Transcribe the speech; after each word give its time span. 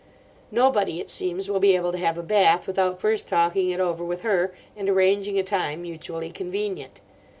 Nobody, 0.49 0.99
it 0.99 1.11
seems, 1.11 1.47
will 1.47 1.59
be 1.59 1.75
able 1.75 1.91
to 1.91 1.97
have 1.99 2.17
a 2.17 2.23
bath 2.23 2.65
without 2.65 2.99
first 2.99 3.27
talking 3.29 3.69
it 3.69 3.79
over 3.79 4.03
with 4.03 4.23
her, 4.23 4.51
and 4.75 4.89
arranging 4.89 5.37
a 5.37 5.43
time 5.43 5.83
mutually 5.83 6.31
convenient. 6.31 7.01